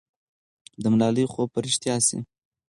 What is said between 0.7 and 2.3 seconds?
د ملالۍ خوب به رښتیا سي.